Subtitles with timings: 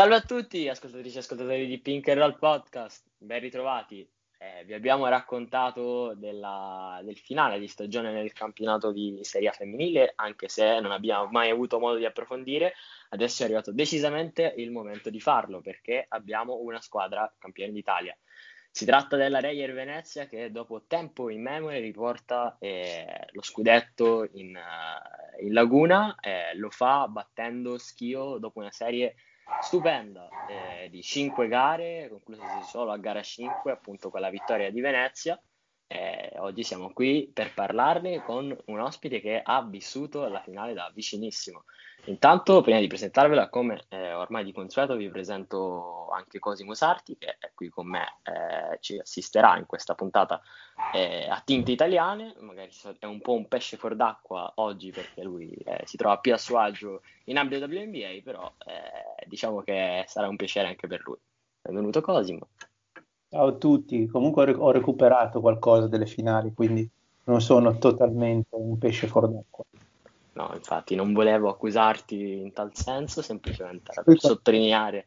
[0.00, 4.10] Salve a tutti, ascoltatrici e ascoltatori di Pink and Roll Podcast, ben ritrovati.
[4.38, 10.14] Eh, vi abbiamo raccontato della, del finale di stagione nel campionato di Serie A femminile,
[10.16, 12.72] anche se non abbiamo mai avuto modo di approfondire.
[13.10, 18.16] Adesso è arrivato decisamente il momento di farlo perché abbiamo una squadra campione d'Italia.
[18.70, 24.56] Si tratta della Reyer Venezia che dopo tempo in memoria riporta eh, lo scudetto in,
[24.56, 29.16] uh, in Laguna, eh, lo fa battendo Schio dopo una serie
[29.60, 34.80] stupenda eh, di 5 gare, conclusesi solo a gara 5, appunto con la vittoria di
[34.80, 35.40] Venezia.
[35.92, 40.88] Eh, oggi siamo qui per parlarne con un ospite che ha vissuto la finale da
[40.94, 41.64] vicinissimo.
[42.04, 47.36] Intanto, prima di presentarvela, come eh, ormai di consueto, vi presento anche Cosimo Sarti, che
[47.40, 50.40] è qui con me, eh, ci assisterà in questa puntata
[50.94, 52.36] eh, a tinte italiane.
[52.38, 56.32] Magari è un po' un pesce fuor d'acqua oggi perché lui eh, si trova più
[56.32, 61.00] a suo agio in ambito WNBA, però eh, diciamo che sarà un piacere anche per
[61.02, 61.18] lui.
[61.60, 62.46] Benvenuto Cosimo.
[63.32, 66.90] Ciao a tutti, comunque ho recuperato qualcosa delle finali, quindi
[67.26, 69.62] non sono totalmente un pesce fuor d'acqua.
[70.32, 75.06] No, infatti non volevo accusarti in tal senso, semplicemente per sottolineare.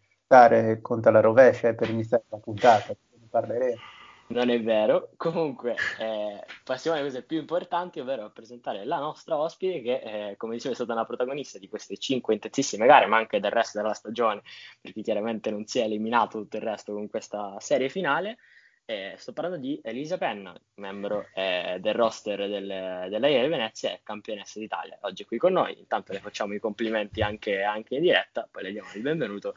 [0.81, 3.81] Contro la rovescia per iniziare la puntata, ne parleremo.
[4.27, 5.11] Non è vero.
[5.17, 10.37] Comunque, eh, passiamo alle cose più importanti, ovvero a presentare la nostra ospite che, eh,
[10.37, 13.79] come dicevo, è stata una protagonista di queste cinque intensissime gare, ma anche del resto
[13.79, 14.41] della stagione,
[14.81, 18.37] perché chiaramente non si è eliminato tutto il resto con questa serie finale.
[18.85, 24.01] Eh, sto parlando di Elisa Penna, membro eh, del roster del, della IEL Venezia e
[24.03, 24.97] campionessa d'Italia.
[25.01, 28.63] Oggi è qui con noi, intanto le facciamo i complimenti anche, anche in diretta, poi
[28.63, 29.53] le diamo il benvenuto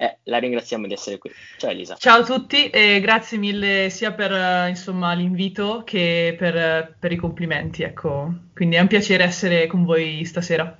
[0.00, 1.30] e la ringraziamo di essere qui.
[1.58, 1.94] Ciao Elisa.
[1.96, 7.82] Ciao a tutti e grazie mille sia per insomma, l'invito che per, per, i complimenti.
[7.82, 8.32] Ecco.
[8.54, 10.74] Quindi è un piacere essere con voi stasera.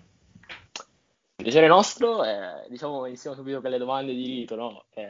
[1.37, 4.85] Piacere nostro, eh, diciamo iniziamo subito con le domande di rito, no?
[4.95, 5.05] Eh,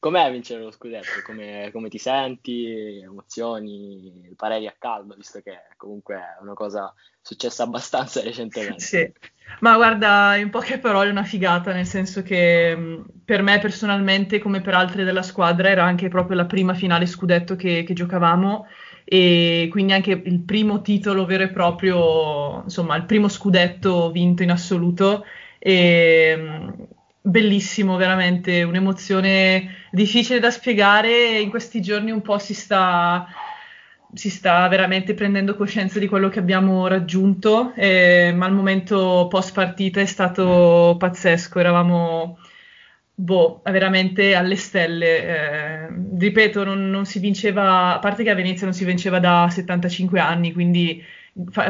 [0.00, 1.20] Com'è vincere lo scudetto?
[1.26, 3.00] Come, come, ti senti?
[3.02, 8.80] Emozioni, pareri a caldo, visto che comunque è una cosa successa abbastanza recentemente.
[8.80, 9.12] Sì,
[9.58, 14.62] ma guarda, in poche parole è una figata, nel senso che per me personalmente, come
[14.62, 18.66] per altri della squadra, era anche proprio la prima finale scudetto che, che giocavamo
[19.04, 24.50] e quindi anche il primo titolo vero e proprio, insomma, il primo scudetto vinto in
[24.50, 25.26] assoluto.
[25.58, 26.88] E,
[27.20, 31.38] bellissimo, veramente un'emozione difficile da spiegare.
[31.40, 33.26] In questi giorni un po' si sta,
[34.12, 39.52] si sta veramente prendendo coscienza di quello che abbiamo raggiunto, eh, ma il momento post
[39.52, 41.58] partita è stato pazzesco.
[41.60, 42.38] Eravamo
[43.14, 45.86] boh, veramente alle stelle.
[45.86, 45.88] Eh,
[46.18, 50.18] ripeto, non, non, si vinceva, a parte che a Venezia non si vinceva da 75
[50.20, 51.02] anni, quindi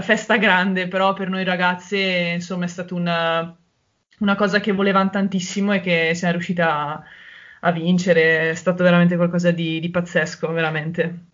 [0.00, 1.98] festa grande, però per noi ragazze,
[2.34, 3.58] insomma, è stato un
[4.20, 7.02] una cosa che volevano tantissimo e che siamo riusciti a,
[7.60, 8.50] a vincere.
[8.50, 11.24] È stato veramente qualcosa di, di pazzesco, veramente.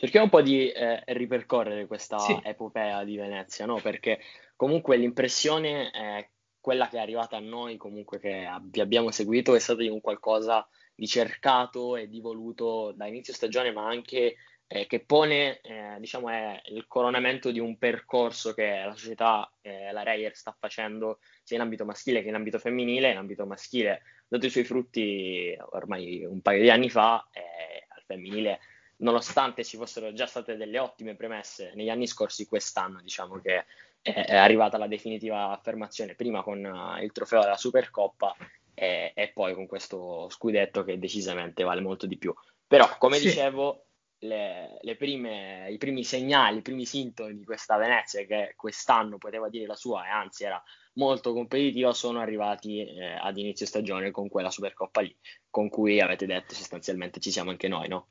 [0.00, 2.38] Cerchiamo un po' di eh, ripercorrere questa sì.
[2.42, 3.80] epopea di Venezia, no?
[3.82, 4.18] Perché
[4.56, 6.26] comunque l'impressione è
[6.58, 10.00] quella che è arrivata a noi, comunque che vi abbiamo seguito, è stata di un
[10.00, 14.36] qualcosa di cercato e di voluto da inizio stagione, ma anche
[14.72, 19.90] eh, che pone, eh, diciamo, è il coronamento di un percorso che la società, eh,
[19.90, 23.10] la Reyer, sta facendo sia in ambito maschile che in ambito femminile.
[23.10, 28.02] In ambito maschile, dato i suoi frutti ormai un paio di anni fa, eh, al
[28.06, 28.60] femminile,
[28.98, 33.64] nonostante ci fossero già state delle ottime premesse negli anni scorsi, quest'anno diciamo che
[34.02, 38.36] è arrivata la definitiva affermazione, prima con uh, il trofeo della Supercoppa
[38.72, 42.32] e, e, poi con questo scudetto che decisamente vale molto di più.
[42.66, 43.26] Però, come sì.
[43.26, 43.86] dicevo,
[44.20, 49.48] le, le prime, i primi segnali, i primi sintomi di questa Venezia che quest'anno poteva
[49.48, 50.62] dire la sua e anzi era
[50.94, 55.16] molto competitiva sono arrivati eh, ad inizio stagione con quella Supercoppa lì,
[55.48, 58.08] con cui avete detto sostanzialmente ci siamo anche noi, no?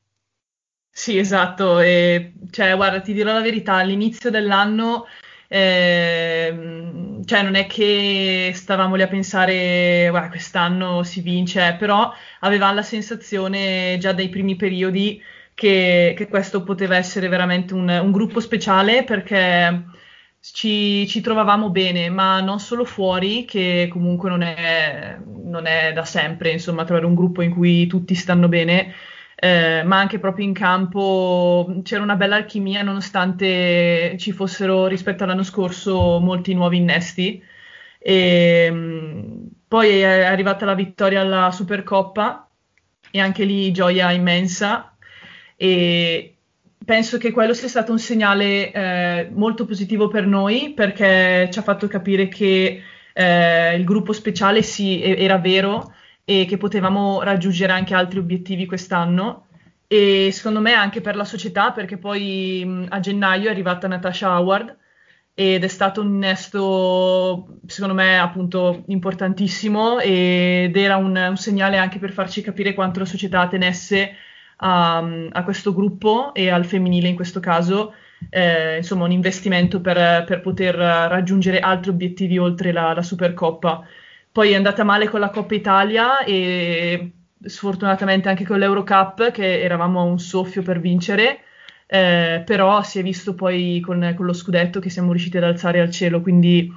[0.91, 5.05] Sì, esatto, e, cioè guarda, ti dirò la verità, all'inizio dell'anno
[5.51, 12.11] Eh, cioè non è che stavamo lì a pensare quest'anno si vince, però
[12.41, 15.21] avevamo la sensazione già dai primi periodi
[15.59, 19.83] che, che questo poteva essere veramente un, un gruppo speciale perché
[20.39, 26.05] ci, ci, trovavamo bene, ma non solo fuori, che comunque non è, non è, da
[26.05, 28.93] sempre, insomma, trovare un gruppo in cui tutti stanno bene,
[29.35, 35.43] eh, ma anche proprio in campo c'era una bella alchimia nonostante ci fossero rispetto all'anno
[35.43, 37.43] scorso molti nuovi innesti.
[37.99, 38.71] E,
[39.67, 42.49] poi è arrivata la vittoria alla Supercoppa
[43.11, 44.88] e anche lì gioia immensa
[45.61, 46.35] e
[46.85, 51.61] penso che quello sia stato un segnale eh, molto positivo per noi perché ci ha
[51.61, 57.93] fatto capire che eh, il gruppo speciale sì, era vero e che potevamo raggiungere anche
[57.93, 59.47] altri obiettivi quest'anno.
[59.85, 64.39] E secondo me anche per la società perché poi mh, a gennaio è arrivata Natasha
[64.39, 64.77] Howard
[65.33, 71.99] ed è stato un innesto secondo me appunto importantissimo ed era un, un segnale anche
[71.99, 74.15] per farci capire quanto la società tenesse
[74.61, 74.97] a,
[75.31, 77.93] a questo gruppo e al femminile in questo caso,
[78.29, 83.85] eh, insomma un investimento per, per, poter raggiungere altri obiettivi oltre la, la Supercoppa.
[84.31, 87.11] Poi è andata male con la Coppa Italia e
[87.41, 91.39] sfortunatamente anche con l'Eurocup che eravamo a un soffio per vincere,
[91.87, 95.79] eh, però si è visto poi con, con, lo scudetto che siamo riusciti ad alzare
[95.79, 96.71] al cielo, quindi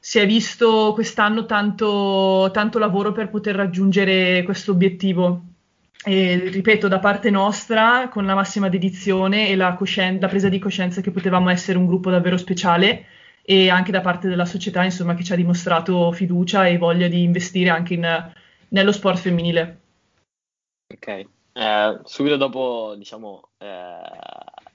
[0.00, 5.55] si è visto quest'anno tanto, tanto lavoro per poter raggiungere questo obiettivo
[6.04, 10.58] e, ripeto, da parte nostra, con la massima dedizione e la, coscien- la, presa di
[10.58, 13.06] coscienza che potevamo essere un gruppo davvero speciale
[13.42, 17.22] e anche da parte della società, insomma, che ci ha dimostrato fiducia e voglia di
[17.22, 18.32] investire anche in,
[18.68, 19.80] nello sport femminile.
[20.92, 23.66] Ok, eh, subito dopo, diciamo, eh,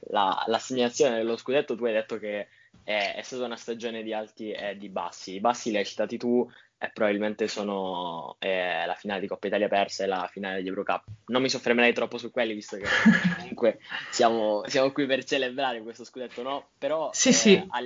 [0.10, 2.48] la, l'assegnazione dello scudetto, tu hai detto che
[2.84, 5.36] è, è, stata una stagione di alti e di bassi.
[5.36, 6.50] I bassi li hai citati tu,
[6.83, 11.04] e probabilmente sono eh, la finale di Coppa Italia persa e la finale di Eurocup.
[11.28, 12.86] Non mi soffermerei troppo su quelli, visto che
[13.38, 13.78] comunque
[14.10, 16.69] siamo, siamo qui per celebrare questo scudetto, no?
[16.80, 17.68] Però sì, eh, sì.
[17.69, 17.83] A,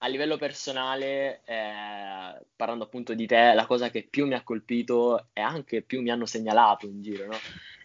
[0.00, 5.28] a, livello personale, eh, parlando appunto di te, la cosa che più mi ha colpito
[5.32, 7.38] e anche più mi hanno segnalato in giro, no?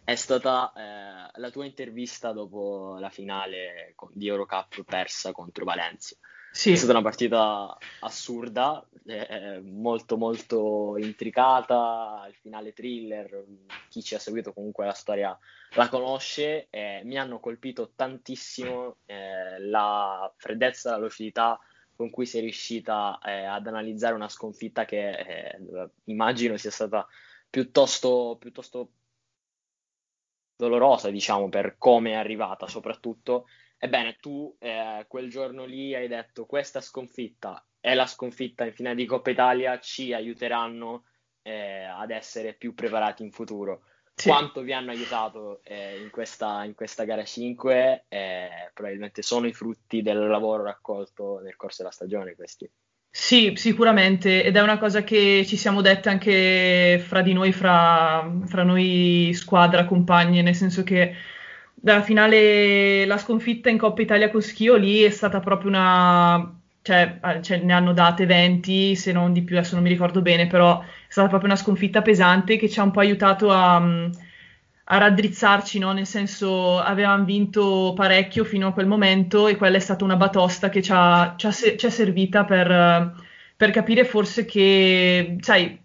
[0.03, 6.17] È stata eh, la tua intervista dopo la finale di Eurocup persa contro Valencia
[6.55, 6.71] sì.
[6.71, 13.43] È stata una partita assurda, eh, molto molto intricata, il finale thriller,
[13.89, 15.37] chi ci ha seguito comunque la storia
[15.73, 21.59] la conosce, eh, mi hanno colpito tantissimo eh, la freddezza, la lucidità
[21.93, 25.59] con cui sei riuscita eh, ad analizzare una sconfitta che eh,
[26.05, 27.05] immagino sia stata
[27.49, 28.91] piuttosto, piuttosto
[30.55, 33.45] dolorosa, diciamo, per come è arrivata soprattutto
[33.77, 38.95] Ebbene, tu eh, quel giorno lì hai detto questa sconfitta e la sconfitta in finale
[38.95, 41.05] di Coppa Italia ci aiuteranno
[41.41, 43.83] eh, ad essere più preparati in futuro.
[44.13, 44.27] Sì.
[44.27, 48.07] Quanto vi hanno aiutato eh, in, questa, in, questa, gara 5?
[48.09, 52.69] Eh, probabilmente sono i frutti del lavoro raccolto nel corso della stagione questi.
[53.09, 58.29] Sì, sicuramente, ed è una cosa che ci siamo dette anche fra di noi, fra,
[58.47, 61.15] fra noi squadra, compagni, nel senso che
[61.85, 66.59] dalla finale, la sconfitta in Coppa Italia con Schio lì è stata proprio una...
[66.81, 70.23] Cioè, ah, cioè, ne hanno date 20, se non di più, adesso non mi ricordo
[70.23, 73.75] bene, però è stata proprio una sconfitta pesante che ci ha un po' aiutato a,
[73.75, 75.91] a raddrizzarci, no?
[75.93, 80.69] nel senso avevamo vinto parecchio fino a quel momento e quella è stata una batosta
[80.69, 83.13] che ci, ha, ci, ha, ci è servita per,
[83.55, 85.79] per, capire forse che, sai,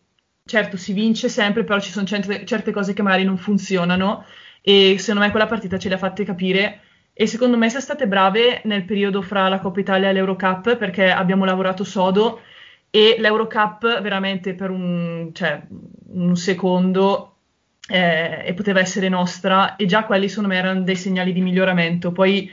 [0.46, 4.24] certo si vince sempre, però ci sono certe, certe cose che magari non funzionano
[4.62, 6.80] e secondo me quella partita ce le ha fatte capire.
[7.12, 11.10] E secondo me siamo state brave nel periodo fra la Coppa Italia e l'Eurocup perché
[11.10, 12.40] abbiamo lavorato sodo.
[12.90, 15.62] E l'Eurocup veramente per un, cioè,
[16.12, 17.36] un secondo
[17.88, 19.76] eh, e poteva essere nostra.
[19.76, 22.12] E già quelli secondo me erano dei segnali di miglioramento.
[22.12, 22.50] Poi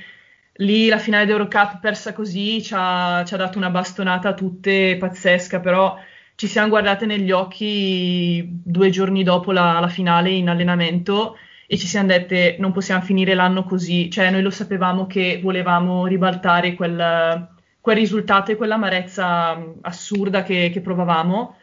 [0.59, 4.97] lì la finale d'Eurocup persa così ci ha, ci ha dato una bastonata a tutte
[4.97, 5.59] pazzesca.
[5.59, 5.97] Però
[6.35, 11.37] ci siamo guardate negli occhi due giorni dopo la, la finale in allenamento
[11.67, 16.07] e ci siamo dette non possiamo finire l'anno così, cioè noi lo sapevamo che volevamo
[16.07, 17.50] ribaltare quel,
[17.81, 21.57] quel risultato e quell'amarezza assurda che, che provavamo.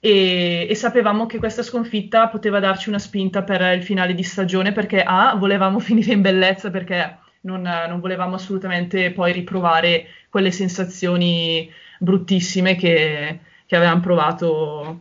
[0.00, 4.70] E, e, sapevamo che questa sconfitta poteva darci una spinta per il finale di stagione
[4.70, 11.68] perché A, volevamo finire in bellezza perché non, non volevamo assolutamente poi riprovare quelle sensazioni
[11.98, 15.00] bruttissime che, che avevamo provato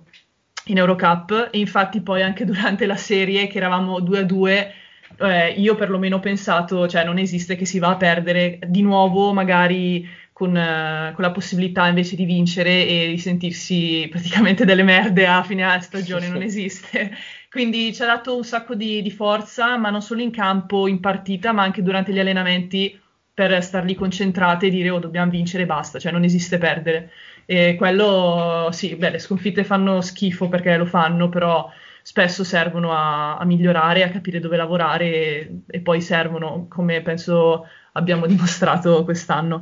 [0.67, 4.73] in Eurocup e infatti poi anche durante la serie che eravamo 2 a 2
[5.19, 9.33] eh, io perlomeno ho pensato, cioè non esiste che si va a perdere di nuovo
[9.33, 15.25] magari con, uh, con, la possibilità invece di vincere e di sentirsi praticamente delle merde
[15.25, 17.11] a fine stagione, non esiste.
[17.49, 20.99] Quindi ci ha dato un sacco di, di, forza, ma non solo in campo, in
[20.99, 22.99] partita, ma anche durante gli allenamenti
[23.33, 27.11] per star lì concentrate e dire oh dobbiamo vincere e basta, cioè non esiste perdere.
[27.49, 31.69] E quello, sì, beh, le sconfitte fanno schifo perché lo fanno, però
[32.01, 37.65] spesso servono a, a migliorare, a capire dove lavorare e, e poi servono, come penso
[37.93, 39.61] abbiamo dimostrato quest'anno.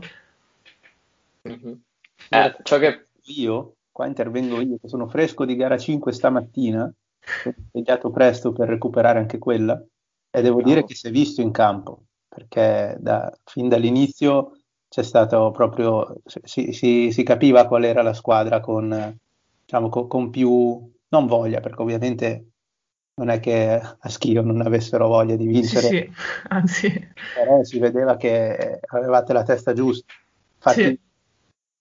[1.47, 1.73] Mm-hmm.
[2.29, 7.53] Eh, ciò che io, qua intervengo io, che sono fresco di gara 5 stamattina, ho
[7.69, 9.79] svegliato presto per recuperare anche quella,
[10.31, 10.69] e devo Bravo.
[10.69, 14.53] dire che si è visto in campo, perché da, fin dall'inizio
[14.95, 19.17] c'è stato proprio, si, si, si, capiva qual era la squadra con,
[19.65, 22.45] diciamo, con, con più, non voglia, perché ovviamente
[23.15, 26.11] non è che a Schio non avessero voglia di vincere, sì, sì.
[26.47, 27.09] anzi.
[27.33, 30.13] però si vedeva che avevate la testa giusta.
[30.55, 30.99] Infatti, sì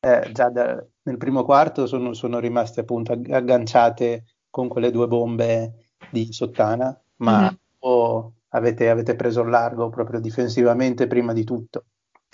[0.04, 5.90] eh, già da, nel primo quarto sono, sono, rimaste appunto agganciate con quelle due bombe
[6.10, 8.26] di Sottana, ma mm-hmm.
[8.48, 11.84] avete, avete preso il largo proprio difensivamente prima di tutto.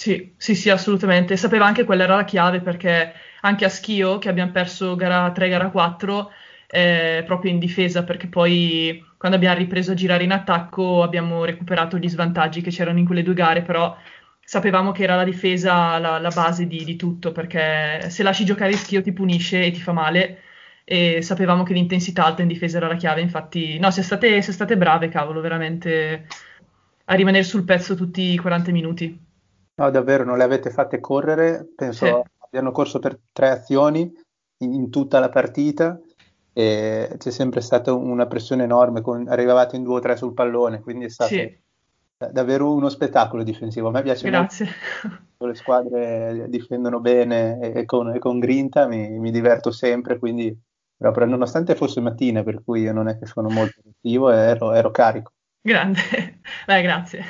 [0.00, 1.36] Sì, sì, sì, assolutamente.
[1.36, 5.48] Sapeva anche quella era la chiave perché anche a Schio, che abbiamo perso gara 3,
[5.50, 6.30] gara 4,
[6.68, 11.98] eh, proprio in difesa, perché poi quando abbiamo ripreso a girare in attacco abbiamo recuperato
[11.98, 13.94] gli svantaggi che c'erano in quelle due gare, però
[14.42, 18.72] sapevamo che era la difesa la, la base di, di, tutto, perché se lasci giocare
[18.72, 20.38] Schio ti punisce e ti fa male,
[20.84, 24.76] e sapevamo che l'intensità alta in difesa era la chiave, infatti, no, siete state, state
[24.78, 26.26] brave, cavolo, veramente,
[27.04, 29.28] a rimanere sul pezzo tutti i 40 minuti.
[29.80, 32.12] No, davvero, non le avete fatte correre, penso sì.
[32.38, 34.12] abbiano corso per tre azioni
[34.58, 35.98] in, in tutta la partita,
[36.52, 40.80] e c'è sempre stata una pressione enorme, con, arrivavate in due o tre sul pallone,
[40.80, 41.34] quindi è stato...
[41.34, 41.68] Sì
[42.28, 43.88] davvero uno spettacolo difensivo.
[43.88, 44.68] A me piace Grazie.
[45.02, 45.46] molto.
[45.46, 50.54] Le squadre difendono bene e, con, e con, grinta, mi, mi, diverto sempre, quindi
[50.98, 54.90] proprio, nonostante fosse mattina, per cui io non è che sono molto attivo, ero, ero
[54.90, 55.32] carico.
[55.62, 56.00] Grande,
[56.66, 57.24] beh, grazie.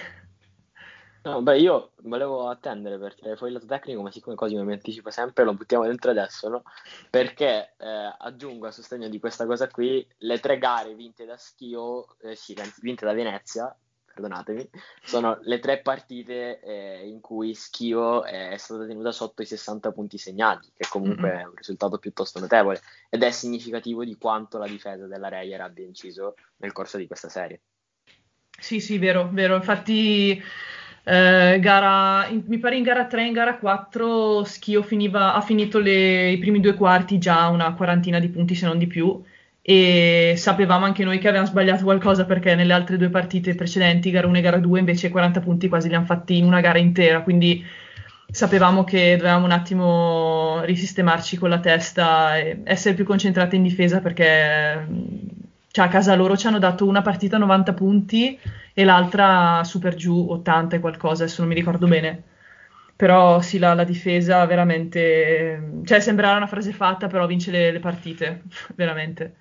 [1.22, 4.72] No, beh, io volevo attendere per tirare fuori il lato tecnico, ma siccome così mi
[4.72, 6.62] anticipo sempre, lo buttiamo dentro adesso, no?
[7.10, 12.16] Perché eh, aggiungo a sostegno di questa cosa qui le tre gare vinte da Schio,
[12.20, 13.76] eh, sì, vinte da Venezia,
[14.14, 14.70] perdonatemi,
[15.02, 20.16] sono le tre partite eh, in cui Schio è stata tenuta sotto i 60 punti
[20.16, 21.38] segnati, che comunque mm-hmm.
[21.38, 25.84] è un risultato piuttosto notevole ed è significativo di quanto la difesa della Reyer abbia
[25.84, 27.60] inciso nel corso di questa serie.
[28.60, 29.54] Sì, sì, vero, vero.
[29.54, 30.40] Infatti,
[31.04, 35.40] eh, gara, in, mi pare in gara 3 e in gara 4 Schio finiva, ha
[35.40, 39.22] finito le, i primi due quarti già una quarantina di punti, se non di più.
[39.62, 44.26] E sapevamo anche noi che avevamo sbagliato qualcosa perché nelle altre due partite precedenti, gara
[44.26, 47.22] 1 e gara 2, invece 40 punti quasi li hanno fatti in una gara intera,
[47.22, 47.64] quindi
[48.30, 54.00] sapevamo che dovevamo un attimo risistemarci con la testa e essere più concentrati in difesa
[54.00, 54.86] perché
[55.72, 58.38] cioè, a casa loro ci hanno dato una partita 90 punti
[58.74, 62.24] e l'altra super giù 80 e qualcosa, adesso non mi ricordo bene.
[62.96, 65.82] Però sì, la, la difesa veramente...
[65.84, 68.42] Cioè, sembrava una frase fatta, però vince le, le partite,
[68.74, 69.36] veramente.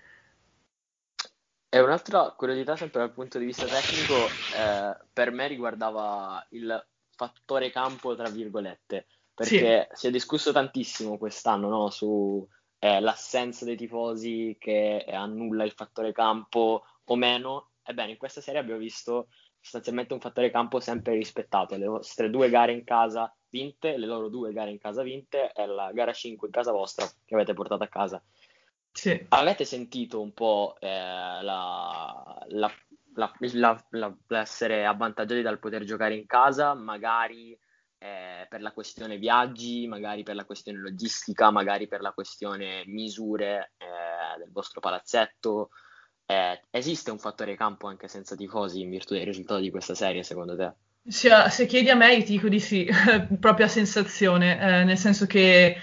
[1.68, 4.14] E un'altra curiosità, sempre dal punto di vista tecnico,
[4.56, 9.98] eh, per me riguardava il fattore campo, tra virgolette, perché sì.
[9.98, 12.48] si è discusso tantissimo quest'anno no, su
[12.80, 17.72] eh, l'assenza dei tifosi che annulla il fattore campo o meno.
[17.84, 19.28] Ebbene, in questa serie abbiamo visto
[19.60, 21.76] sostanzialmente un fattore campo sempre rispettato.
[21.76, 25.66] Le vostre due gare in casa vinte, le loro due gare in casa vinte e
[25.66, 28.24] la gara 5 in casa vostra che avete portato a casa.
[28.92, 29.26] Sì.
[29.30, 32.72] Avete sentito un po' eh, la, la,
[33.16, 37.58] la, l'essere avvantaggiati dal poter giocare in casa, magari
[38.00, 43.74] eh, per la questione viaggi, magari per la questione logistica, magari per la questione misure
[43.78, 45.70] eh, del vostro palazzetto?
[46.26, 50.24] Eh, esiste un fattore campo anche senza tifosi in virtù dei risultati di questa serie,
[50.24, 50.72] secondo te?
[51.06, 52.88] Se, se chiedi a me, ti dico di sì,
[53.40, 55.76] propria sensazione, eh, nel senso che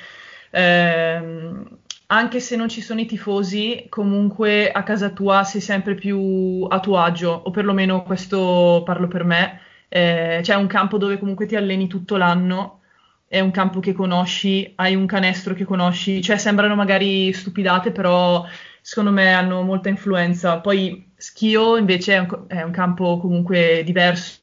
[0.51, 6.67] ehm, anche se non ci sono i tifosi, comunque a casa tua sei sempre più
[6.71, 9.61] a tuo agio, o perlomeno questo parlo per me.
[9.89, 12.81] Eh, c'è un campo dove comunque ti alleni tutto l'anno,
[13.29, 18.45] è un campo che conosci, hai un canestro che conosci, cioè sembrano magari stupidate, però
[18.81, 20.61] secondo me hanno molta influenza.
[20.61, 24.43] Poi Schio invece è un, è un campo comunque diverso.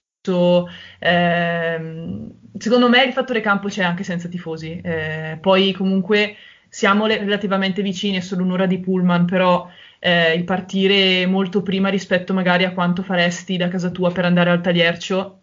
[1.00, 4.80] Eh, secondo me il fattore campo c'è anche senza tifosi.
[4.82, 6.36] Eh, poi comunque
[6.70, 9.68] siamo relativamente vicini, è solo un'ora di pullman, però
[10.06, 14.50] eh, il partire molto prima rispetto magari a quanto faresti da casa tua per andare
[14.50, 15.40] al Tagliercio,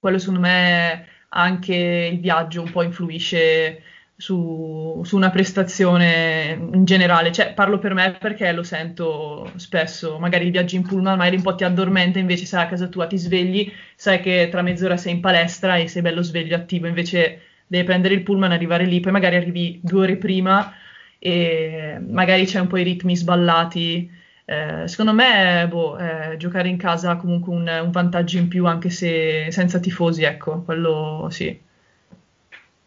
[0.00, 3.82] quello secondo me anche il viaggio un po' influisce
[4.16, 7.30] su, su, una prestazione in generale.
[7.30, 10.18] Cioè, parlo per me perché lo sento spesso.
[10.18, 13.06] Magari il viaggio in pullman, magari un po' ti addormenta, invece sai a casa tua
[13.06, 16.88] ti svegli, sai che tra mezz'ora sei in palestra e sei bello sveglio, attivo.
[16.88, 20.74] Invece devi prendere il pullman, arrivare lì, poi magari arrivi due ore prima
[21.18, 24.10] e magari c'è un po' i ritmi sballati.
[24.44, 28.66] Eh, secondo me, boh, eh, giocare in casa ha comunque un, un vantaggio in più,
[28.66, 31.66] anche se senza tifosi, ecco, quello sì.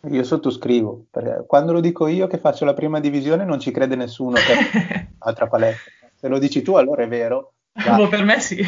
[0.10, 1.06] Io sottoscrivo,
[1.46, 5.48] quando lo dico io che faccio la prima divisione non ci crede nessuno per altra
[5.48, 5.92] palestra.
[6.16, 7.54] Se lo dici tu allora è vero.
[7.74, 8.62] Boh, per me sì.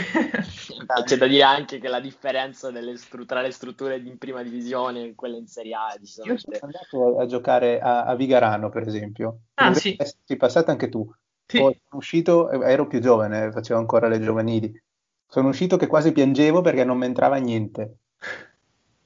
[1.06, 5.16] C'è da dire anche che la differenza stru- tra le strutture in prima divisione e
[5.16, 5.94] quelle in Serie A
[6.24, 9.40] Io sono andato a, giocare a, a, Vigarano, per esempio.
[9.56, 9.98] Ah, sì.
[10.24, 11.10] Sei passata anche tu.
[11.46, 11.60] Sì.
[11.60, 14.82] Poi sono uscito, ero più giovane, facevo ancora le giovanili.
[15.28, 17.98] Sono uscito che quasi piangevo perché non mi entrava niente.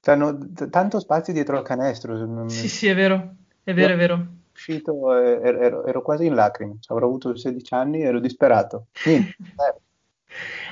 [0.04, 2.48] Hanno t- tanto spazio dietro al canestro.
[2.48, 4.28] Sì, sì, è vero, è vero, è vero.
[4.54, 8.88] Uscito, ero, ero, ero, quasi in lacrime, avrò avuto 16 anni, ero disperato.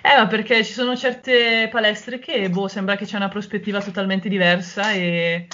[0.02, 4.30] Eh, ma perché ci sono certe palestre che, boh, sembra che c'è una prospettiva totalmente
[4.30, 5.48] diversa e,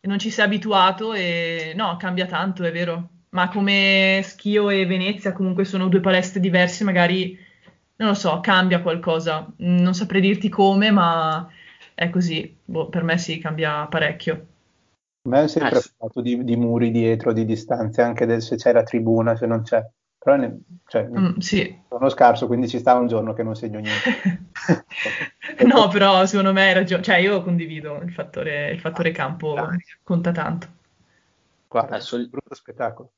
[0.00, 3.08] e non ci sei abituato e no, cambia tanto, è vero.
[3.30, 7.38] Ma come Schio e Venezia comunque sono due palestre diverse, magari,
[7.96, 9.52] non lo so, cambia qualcosa.
[9.58, 11.48] Non saprei dirti come, ma
[11.94, 12.56] è così.
[12.64, 14.46] Boh, per me sì, cambia parecchio.
[15.26, 18.56] A me è sempre eh, fatto di, di, muri dietro, di distanze, anche del, se
[18.56, 19.84] c'è la tribuna, se non c'è.
[20.24, 21.82] Però ne, cioè, mm, sì.
[21.86, 24.46] sono scarso, quindi ci sta un giorno che non segno niente.
[25.66, 27.02] no, però secondo me hai ragione.
[27.02, 29.54] Cioè, io condivido il fattore, il fattore campo,
[30.02, 30.66] conta tanto.
[31.68, 32.26] Guarda, è sul...
[32.30, 33.12] brutto spettacolo.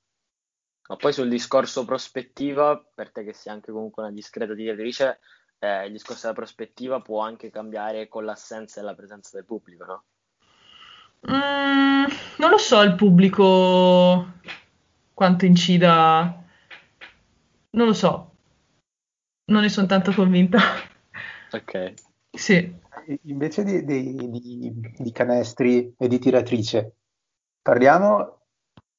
[0.88, 5.20] Ma poi sul discorso prospettiva, per te che sei anche comunque una discreta direttrice,
[5.60, 9.84] eh, il discorso della prospettiva può anche cambiare con l'assenza e la presenza del pubblico,
[9.84, 10.04] no?
[11.30, 12.04] Mm,
[12.38, 14.32] non lo so il pubblico
[15.14, 16.44] quanto incida,
[17.76, 18.36] non lo so,
[19.46, 20.58] non ne sono tanto convinta.
[21.52, 21.94] Ok.
[22.30, 22.84] Sì.
[23.22, 26.96] Invece di, di, di, di canestri e di tiratrice,
[27.62, 28.40] parliamo.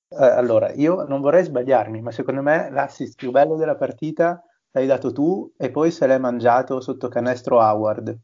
[0.09, 4.85] Eh, allora, io non vorrei sbagliarmi, ma secondo me l'assist più bello della partita l'hai
[4.85, 8.17] dato tu e poi se l'hai mangiato sotto canestro Howard.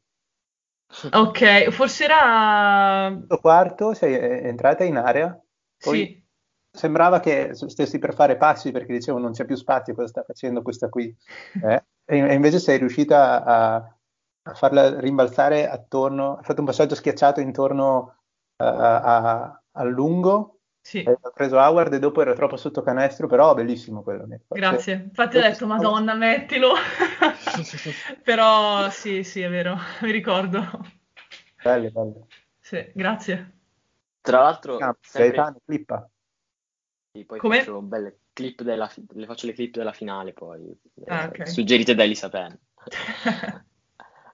[1.12, 3.08] Ok, forse era...
[3.08, 4.14] Il quarto sei
[4.46, 5.38] entrata in area,
[5.78, 6.23] poi sì.
[6.76, 10.62] Sembrava che stessi per fare passi perché dicevo non c'è più spazio, cosa sta facendo
[10.62, 11.16] questa qui?
[11.64, 11.84] Eh?
[12.06, 18.16] E invece sei riuscita a, a, farla rimbalzare attorno, hai fatto un passaggio schiacciato intorno
[18.58, 20.54] a, a, al lungo
[20.86, 21.02] sì.
[21.08, 24.28] Ho preso Howard e dopo ero troppo sotto canestro, però bellissimo quello.
[24.50, 25.06] Grazie.
[25.08, 26.74] Infatti ho detto, Madonna, mettilo.
[28.22, 30.60] però sì, sì, è vero, mi ricordo.
[31.64, 32.28] Bello, bello.
[32.60, 33.60] Sì, grazie.
[34.20, 35.30] Tra l'altro, ah, sempre...
[35.32, 36.10] Gaetano, clippa.
[37.14, 37.60] Sì, poi Come?
[37.60, 40.76] faccio belle clip della, le faccio le clip della finale poi.
[41.06, 41.46] Ah, okay.
[41.46, 42.54] Suggerite da Elisa Penn.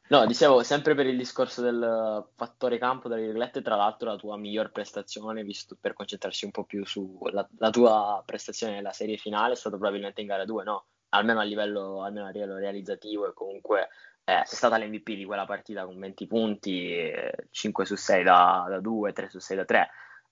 [0.09, 4.37] No, dicevo, sempre per il discorso del fattore campo, tra virgolette, tra l'altro la tua
[4.37, 9.53] miglior prestazione, visto per concentrarsi un po' più sulla la tua prestazione nella serie finale,
[9.53, 10.85] è stata probabilmente in gara 2, no?
[11.09, 13.89] Almeno a livello, almeno a livello realizzativo e comunque
[14.23, 18.65] eh, sei stata l'MVP di quella partita con 20 punti, eh, 5 su 6 da,
[18.67, 19.89] da 2, 3 su 6 da 3.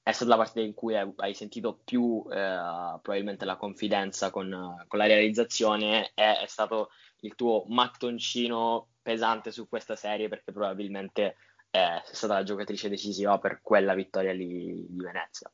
[0.07, 4.99] È stata la partita in cui hai, sentito più eh, probabilmente la confidenza con, con
[4.99, 6.91] la realizzazione, è, è stato
[7.23, 11.35] il tuo mattoncino pesante su questa serie perché probabilmente
[11.71, 15.51] eh, sei stata la giocatrice decisiva per quella vittoria lì di Venezia.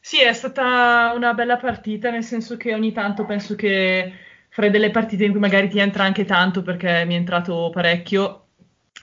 [0.00, 4.10] Sì, è stata una bella partita, nel senso che ogni tanto penso che
[4.48, 8.46] fare delle partite in cui magari ti entra anche tanto perché mi è entrato parecchio,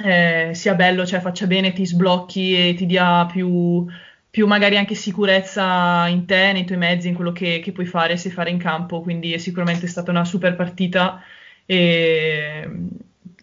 [0.04, 3.86] eh, sia bello, cioè faccia bene, ti sblocchi e ti dia più,
[4.34, 8.14] più, magari anche sicurezza in te, nei tuoi mezzi, in quello che, che puoi fare
[8.14, 11.22] e sai fare in campo, quindi è sicuramente stata una super partita
[11.68, 12.68] e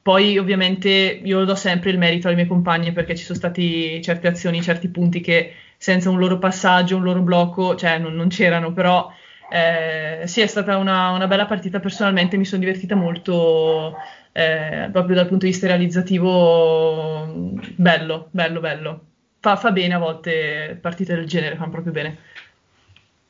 [0.03, 0.88] poi ovviamente
[1.22, 4.88] io do sempre il merito alle mie compagne perché ci sono stati certe azioni, certi
[4.88, 9.12] punti che senza un loro passaggio, un loro blocco, cioè non, non c'erano, però
[9.48, 13.94] eh, sì, è stata una, una, bella partita personalmente, mi sono divertita molto
[14.33, 19.05] eh, proprio dal punto di vista realizzativo, bello, bello, bello.
[19.40, 22.18] Fa, fa bene a volte partite del genere, fanno proprio bene.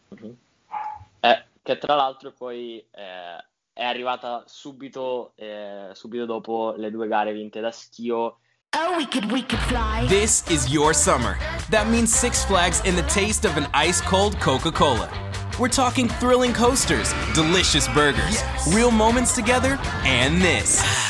[0.08, 0.36] Uh-huh.
[1.20, 7.32] Eh, che tra l'altro poi eh, è arrivata subito, eh, subito dopo le due gare
[7.32, 8.38] vinte da Schio.
[8.76, 10.06] Oh, we could, we could fly.
[10.08, 11.36] This is your summer.
[11.70, 15.08] That means Six Flags and the taste of an ice cold Coca Cola.
[15.58, 18.74] We're talking thrilling coasters, delicious burgers, yes.
[18.74, 20.80] real moments together, and this.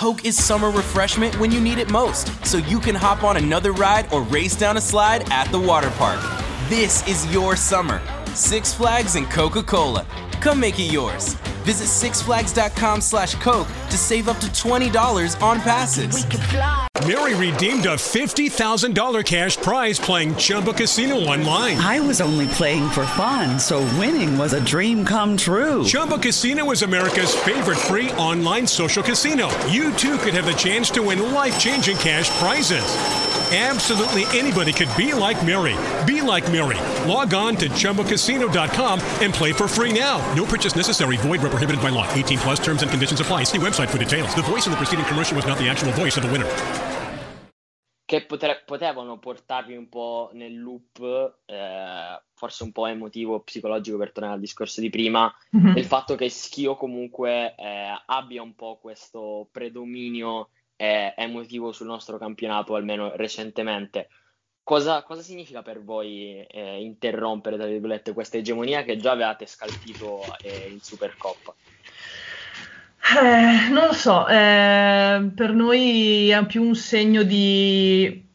[0.00, 3.72] Coke is summer refreshment when you need it most, so you can hop on another
[3.72, 6.18] ride or race down a slide at the water park.
[6.70, 8.00] This is your summer.
[8.34, 10.06] Six Flags and Coca-Cola.
[10.40, 11.36] Come make it yours.
[11.60, 16.26] Visit sixflags.com slash Coke to save up to $20 on passes.
[17.06, 21.78] Mary redeemed a $50,000 cash prize playing Chumba Casino online.
[21.78, 25.84] I was only playing for fun, so winning was a dream come true.
[25.84, 29.48] Chumba Casino is America's favorite free online social casino.
[29.66, 33.29] You too could have the chance to win life changing cash prizes.
[33.52, 35.76] Absolutely anybody could be like Mary.
[36.06, 36.78] Be like Mary.
[37.04, 40.22] Log on to ChumboCasino.com and play for free now.
[40.36, 41.16] No purchase necessary.
[41.16, 42.06] Void where prohibited by law.
[42.14, 43.42] 18 plus terms and conditions apply.
[43.42, 44.32] See website for details.
[44.36, 46.46] The voice of the preceding commercial was not the actual voice of the winner.
[48.04, 51.00] Che potre- potevano portarvi un po' nel loop,
[51.46, 55.74] eh, forse un po' emotivo, psicologico per tornare al discorso di prima, mm-hmm.
[55.74, 60.50] del fatto che Schio comunque eh, abbia un po' questo predominio
[60.80, 64.08] eh, emotivo sul nostro campionato, almeno recentemente.
[64.62, 70.22] Cosa, cosa significa per voi eh, interrompere, tra virgolette, questa egemonia che già avevate scalfito
[70.40, 71.54] eh, in Supercoppa?
[73.20, 78.26] Eh, non lo so, eh, per noi è più un segno di...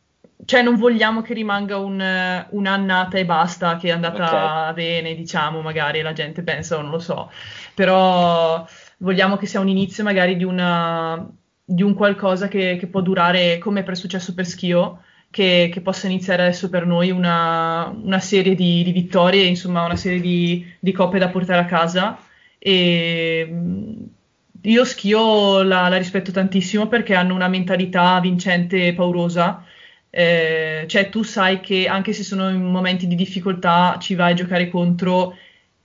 [0.46, 4.74] cioè non vogliamo che rimanga un, un'annata e basta, che è andata okay.
[4.74, 7.32] bene, diciamo, magari la gente pensa o non lo so,
[7.74, 11.28] però vogliamo che sia un inizio magari di, una,
[11.66, 15.02] di un qualcosa che, che può durare come è successo per Schio,
[15.32, 19.96] che, che, possa iniziare adesso per noi una, una serie di, di, vittorie, insomma una
[19.96, 22.20] serie di, di, coppe da portare a casa.
[22.60, 23.50] E
[24.62, 29.64] io Schio la, la, rispetto tantissimo perché hanno una mentalità vincente e paurosa.
[30.10, 34.36] Eh, cioè tu sai che anche se sono in momenti di difficoltà ci vai a
[34.36, 35.36] giocare contro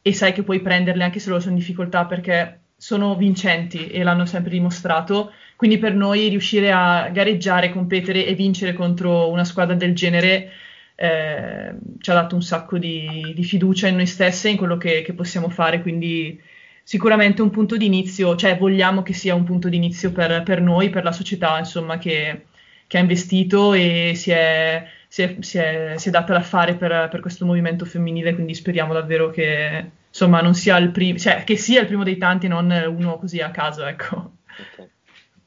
[0.03, 4.03] e sai che puoi prenderle anche se loro sono in difficoltà perché sono vincenti e
[4.03, 9.75] l'hanno sempre dimostrato quindi per noi riuscire a gareggiare, competere e vincere contro una squadra
[9.75, 10.53] del genere
[10.95, 14.79] eh, ci ha dato un sacco di, di, fiducia in noi stesse e in quello
[14.79, 15.83] che, che, possiamo fare.
[15.83, 16.41] Quindi
[16.83, 20.63] sicuramente un punto di inizio, cioè vogliamo che sia un punto di inizio per, per
[20.63, 22.47] noi, per la società, insomma, che,
[22.87, 26.77] che ha investito e si è, si è, si è, si è data da fare
[26.77, 31.43] per, per, questo movimento femminile, quindi speriamo davvero che, insomma, non sia il primo, cioè
[31.43, 34.35] che sia il primo dei tanti, non uno così a caso, ecco.
[34.73, 34.89] Okay.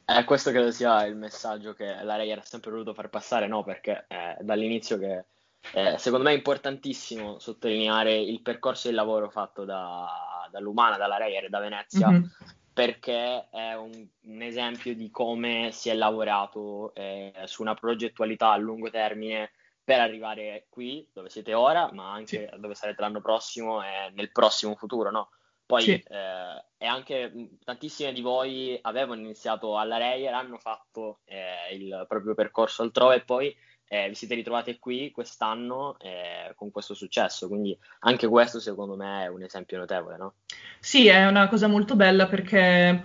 [0.04, 3.63] Eh, questo credo sia il messaggio che la Rai era sempre voluto far passare, no?
[3.63, 5.23] Perché è dall'inizio che
[5.71, 10.06] eh, secondo me è importantissimo sottolineare il percorso e il lavoro fatto da,
[10.52, 12.23] dall'Umana, dalla Rai e da Venezia, mm-hmm.
[12.73, 18.57] Perché è un, un, esempio di come si è lavorato eh, su una progettualità a
[18.57, 19.51] lungo termine
[19.83, 22.59] per arrivare qui dove siete ora, ma anche sì.
[22.59, 25.29] dove sarete l'anno prossimo e nel prossimo futuro, no?
[25.65, 25.91] Poi sì.
[25.91, 27.31] eh, e anche
[27.63, 33.23] tantissime di voi avevano iniziato alla Reyer, hanno fatto eh, il proprio percorso altrove e
[33.23, 33.55] poi
[33.93, 39.25] eh, vi siete ritrovate qui quest'anno eh, con questo successo, quindi anche questo secondo me
[39.25, 40.34] è un esempio notevole, no?
[40.79, 42.99] Sì, è una cosa molto bella perché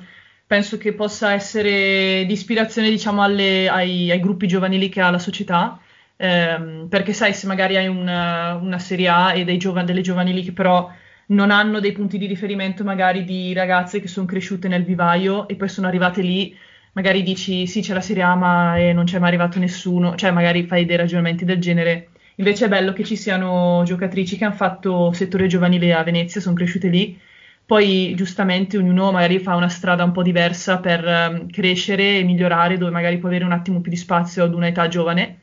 [0.47, 5.19] penso che possa essere di ispirazione diciamo alle, ai, ai, gruppi giovanili che ha la
[5.19, 5.79] società,
[6.17, 10.53] ehm, perché sai se magari hai una, una Serie A e giova- delle giovanili che
[10.53, 10.91] però
[11.27, 15.57] non hanno dei punti di riferimento magari di ragazze che sono cresciute nel vivaio e
[15.57, 16.57] poi sono arrivate lì,
[16.99, 20.33] magari dici sì c'è la Serie A ma eh, non c'è mai arrivato nessuno, cioè
[20.33, 22.09] magari fai dei ragionamenti del genere.
[22.37, 26.57] Invece è bello che ci siano giocatrici che hanno fatto settore giovanile a Venezia, sono
[26.57, 27.17] cresciute lì,
[27.65, 32.79] poi giustamente ognuno magari fa una strada un po' diversa per um, crescere e migliorare,
[32.79, 35.41] dove magari può avere un attimo più di spazio ad un'età giovane.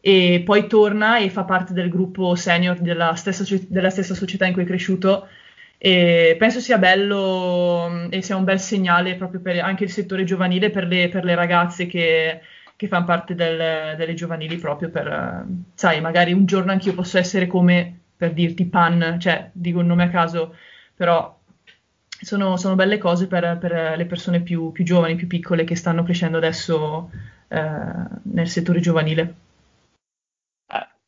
[0.00, 4.52] E poi torna e fa parte del gruppo senior della stessa, della stessa società in
[4.52, 5.26] cui è cresciuto
[5.84, 10.24] e penso sia bello mm, e sia un bel segnale proprio per anche il settore
[10.24, 12.40] giovanile per le, per le ragazze che,
[12.74, 15.44] che fanno parte del, delle giovanili proprio per,
[15.74, 20.04] sai, magari un giorno anch'io posso essere come, per dirti, Pan, cioè dico un nome
[20.04, 20.56] a caso,
[20.96, 21.38] però
[22.08, 26.02] sono, sono belle cose per, per le persone più, più, giovani, più piccole che stanno
[26.02, 27.10] crescendo adesso
[27.48, 27.60] eh,
[28.22, 29.34] nel settore giovanile.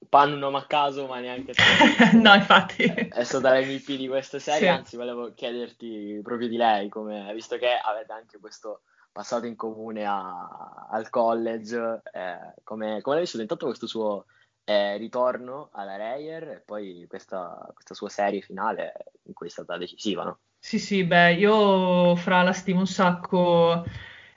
[0.09, 1.53] Pan un nome a caso, ma neanche
[2.15, 2.85] no, infatti.
[2.85, 4.67] È stata l'MVP di questa serie, sì.
[4.69, 10.05] anzi volevo chiederti proprio di lei, come, visto che avete anche questo passato in comune
[10.05, 14.27] a, al college, eh, come, come l'hai vissuto intanto questo suo
[14.65, 19.79] eh, ritorno alla Reyer e poi questa, questa, sua serie finale in cui è stata
[19.79, 20.39] decisiva, no?
[20.59, 23.85] Sì, sì, beh, io Fra la stimo un sacco,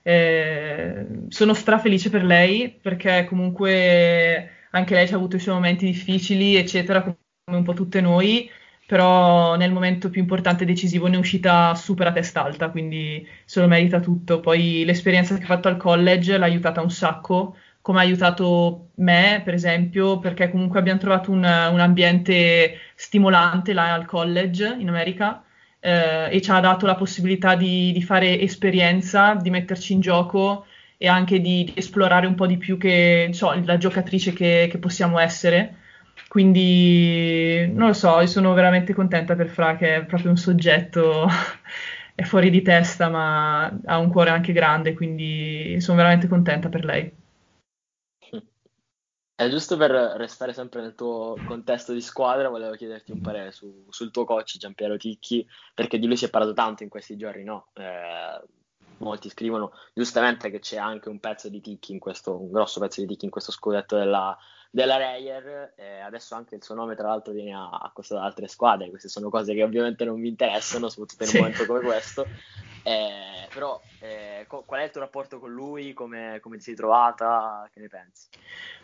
[0.04, 6.56] eh, sono strafelice per lei perché comunque anche lei ha avuto i suoi momenti difficili,
[6.56, 8.50] eccetera, come un po' tutte noi,
[8.86, 13.28] però nel momento più importante e decisivo ne è uscita super a testa alta, quindi
[13.46, 14.40] se lo merita tutto.
[14.40, 19.42] Poi l'esperienza che ha fatto al college l'ha aiutata un sacco, come ha aiutato me,
[19.44, 25.44] per esempio, perché comunque abbiamo trovato un, un ambiente stimolante là al college in America
[25.80, 30.66] eh, e ci ha dato la possibilità di, di, fare esperienza, di metterci in gioco
[31.02, 34.78] e anche di, di esplorare un po' di più che so, la giocatrice che, che
[34.80, 35.78] possiamo essere.
[36.28, 41.26] Quindi non lo so, sono veramente contenta per Fra che è proprio un soggetto
[42.14, 46.84] è fuori di testa, ma ha un cuore anche grande, quindi sono veramente contenta per
[46.84, 47.16] lei.
[49.36, 53.86] È giusto per restare sempre nel tuo contesto di squadra, volevo chiederti un parere su,
[53.88, 57.46] sul tuo coach Giampiero Ticchi, perché di lui si è parlato tanto in questi giorni,
[57.46, 57.70] no?
[57.74, 58.42] Eh,
[59.00, 63.02] molti scrivono giustamente che c'è anche un pezzo di Ticchi in questo, un grosso pezzo
[63.02, 64.38] di Ticchi in questo scudetto della,
[64.70, 68.90] della Reyer, eh, adesso anche il suo nome tra l'altro viene accostato da altre squadre,
[68.90, 71.38] queste sono cose che ovviamente non mi interessano, soprattutto in sì.
[71.38, 72.28] un momento come questo,
[72.84, 76.76] eh, però eh, co- qual è il tuo rapporto con lui, come, come, ti sei
[76.76, 78.28] trovata, che ne pensi?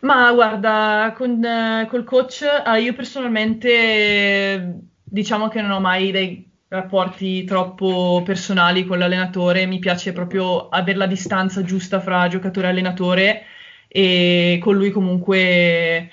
[0.01, 6.53] Ma guarda, con, eh, col coach ah, io personalmente diciamo che non ho mai dei
[6.75, 12.69] rapporti troppo personali con l'allenatore, mi piace proprio avere la distanza giusta fra giocatore e
[12.69, 13.43] allenatore
[13.87, 16.09] e con lui comunque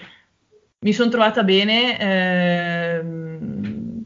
[0.81, 2.01] mi sono trovata bene.
[2.01, 4.05] Ehm,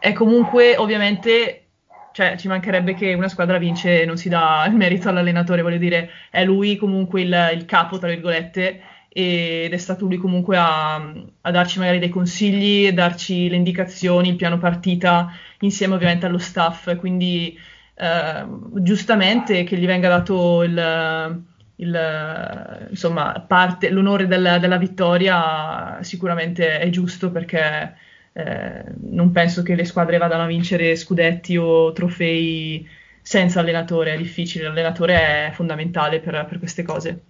[0.00, 1.64] è comunque ovviamente
[2.12, 5.78] cioè, ci mancherebbe che una squadra vince e non si dà il merito all'allenatore, voglio
[5.78, 8.80] dire, è lui comunque il, il capo, tra virgolette,
[9.18, 14.36] ed è stato lui comunque a, a, darci magari dei consigli, darci le indicazioni, il
[14.36, 17.58] piano partita, insieme ovviamente allo staff, quindi
[17.94, 21.42] eh, giustamente che gli venga dato il,
[21.76, 27.96] il, insomma, parte, l'onore della, della, vittoria sicuramente è giusto perché
[28.32, 32.88] eh, non penso che le squadre vadano a vincere scudetti o trofei
[33.20, 37.22] senza allenatore, è difficile, l'allenatore è fondamentale per, per queste cose.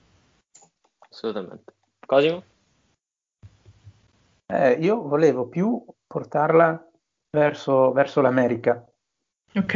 [1.10, 1.76] Assolutamente.
[2.08, 2.42] Cosimo?
[4.46, 6.88] Eh, io volevo più portarla
[7.28, 8.82] verso, verso l'America.
[9.54, 9.74] Ok.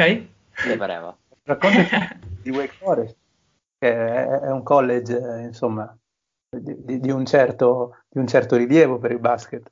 [0.64, 1.14] Mi pareva.
[1.42, 3.16] Racconta di Wake Forest
[3.76, 5.14] è un college,
[5.44, 5.94] insomma,
[6.48, 9.70] di, di, un certo, di, un certo, rilievo per il basket.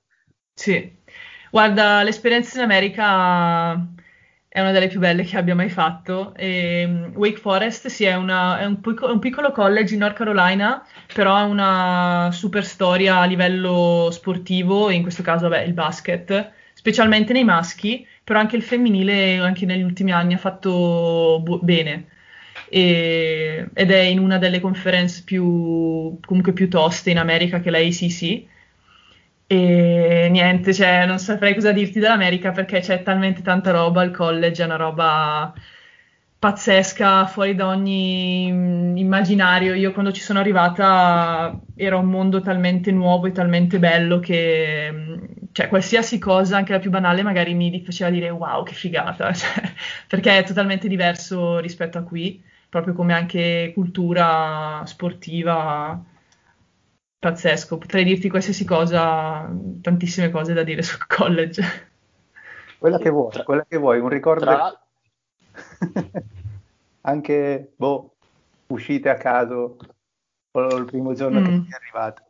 [0.52, 0.98] Sì,
[1.50, 3.72] guarda, l'esperienza in America
[4.52, 6.34] è una delle più belle che abbia mai fatto.
[6.34, 10.16] E mm, Wake Forest sì, è, una, è un, piccolo, un, piccolo college in North
[10.16, 10.84] Carolina,
[11.14, 17.32] però è una super storia a livello sportivo, in questo caso vabbè, il basket, specialmente
[17.32, 22.06] nei maschi, però anche il femminile anche negli ultimi anni ha fatto bu- bene
[22.68, 27.72] e, ed è in una delle conference più, comunque più toste in America che è
[27.72, 28.49] la ACC.
[29.52, 34.62] E niente, cioè, non saprei cosa dirti dell'America perché c'è talmente tanta roba, il college
[34.62, 35.52] è una roba
[36.38, 39.74] pazzesca, fuori da ogni immaginario.
[39.74, 45.18] Io quando ci sono arrivata era un mondo talmente nuovo e talmente bello che
[45.50, 49.62] cioè, qualsiasi cosa, anche la più banale, magari mi faceva dire wow, che figata, cioè,
[50.06, 56.00] perché è totalmente diverso rispetto a qui proprio come anche cultura sportiva
[57.20, 57.78] pazzesco.
[57.78, 59.48] Potrei dirti qualsiasi cosa,
[59.80, 61.88] tantissime cose da dire sul college.
[62.78, 64.44] Quella che vuoi, quella che vuoi, un ricordo.
[64.44, 64.80] Tra...
[67.02, 68.14] anche, boh,
[68.68, 69.76] uscite a caso
[70.52, 71.44] o il primo giorno mm.
[71.44, 72.24] che sei arrivata.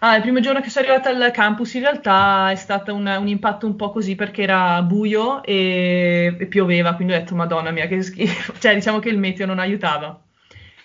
[0.00, 3.28] Ah, il primo giorno che sono arrivata al campus in realtà è stato un, un
[3.28, 7.86] impatto un po' così perché era buio e, e, pioveva, quindi ho detto Madonna mia
[7.86, 10.20] che schifo, cioè diciamo che il meteo non aiutava.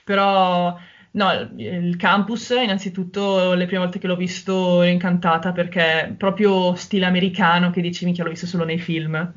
[0.04, 0.78] Però
[1.12, 6.76] no, il campus innanzitutto le prime volte che l'ho visto ero incantata perché è proprio
[6.76, 9.34] stile americano che dicevi che l'ho visto solo nei film.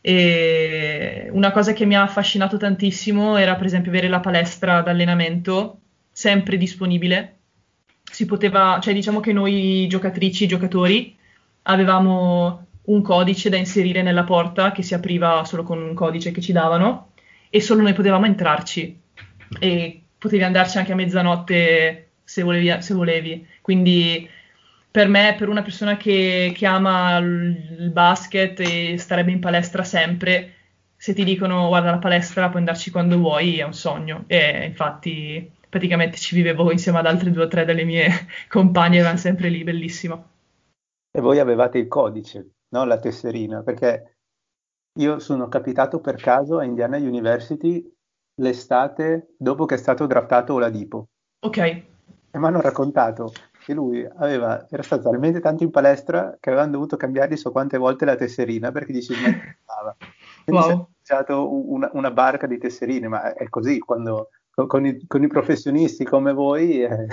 [0.00, 5.78] E una cosa che mi ha affascinato tantissimo era per esempio avere la palestra d'allenamento
[6.10, 7.36] sempre disponibile
[8.12, 11.16] si poteva, cioè diciamo che noi giocatrici, giocatori,
[11.62, 16.42] avevamo un codice da inserire nella porta che si apriva solo con un codice che
[16.42, 17.12] ci davano
[17.48, 19.00] e solo noi potevamo entrarci
[19.58, 22.80] e potevi andarci anche a mezzanotte se volevi.
[22.80, 23.44] Se volevi.
[23.60, 24.28] Quindi
[24.88, 30.52] per me, per una persona che, che ama il basket e starebbe in palestra sempre,
[30.96, 34.22] se ti dicono guarda la palestra puoi andarci quando vuoi, è un sogno.
[34.28, 38.08] E infatti praticamente ci vivevo insieme ad altre due o tre delle mie
[38.48, 40.28] compagne, erano sempre lì, bellissimo.
[41.10, 42.84] E voi avevate il codice, no?
[42.84, 44.18] La tesserina, perché
[45.00, 47.82] io sono capitato per caso a Indiana University
[48.42, 51.06] l'estate dopo che è stato draftato Oladipo.
[51.40, 51.58] Ok.
[51.58, 53.32] E mi hanno raccontato
[53.64, 57.78] che lui aveva, era stato talmente tanto in palestra che avevano dovuto cambiargli so quante
[57.78, 59.96] volte la tesserina perché gli si smetteva.
[60.44, 60.88] Quindi wow.
[61.00, 65.22] si è usato una, una, barca di tesserine, ma è così, quando, con, i, con
[65.22, 67.06] i professionisti come voi, eh,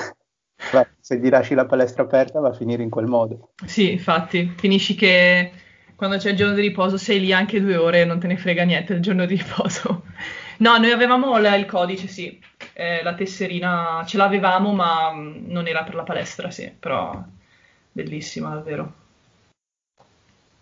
[1.00, 3.52] se gli lasci la palestra aperta va a finire in quel modo.
[3.66, 5.52] Sì, infatti, finisci che
[5.96, 8.38] quando c'è il giorno di riposo sei lì anche due ore e non te ne
[8.38, 10.04] frega niente il giorno di riposo.
[10.60, 12.40] No, noi avevamo la, il codice, sì,
[12.74, 17.22] eh, la tesserina ce l'avevamo, ma mm, non era per la palestra, sì, però
[17.92, 18.94] bellissima, davvero.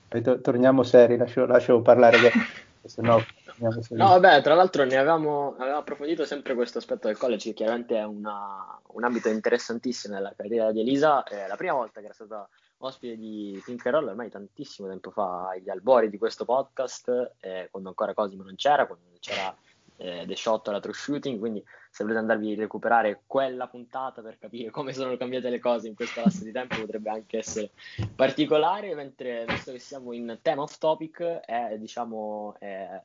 [0.10, 2.18] To- torniamo seri, lascio, lascio parlare,
[2.86, 3.22] se no
[3.60, 7.98] No, vabbè, tra l'altro ne avevamo, avevamo, approfondito sempre questo aspetto del college, che chiaramente
[7.98, 11.24] è una, un ambito interessantissimo nella carriera di Elisa.
[11.24, 15.50] È la prima volta che era stata ospite di Pink Roll, ormai tantissimo tempo fa,
[15.50, 19.56] agli albori di questo podcast, eh, quando ancora Cosimo non c'era, quando c'era
[19.98, 24.22] eh, The Shot o la True Shooting, quindi se volete andarvi a recuperare quella puntata
[24.22, 27.72] per capire come sono cambiate le cose in questo lasso di tempo potrebbe anche essere
[28.16, 33.02] particolare, mentre visto che siamo in tema off topic, è diciamo è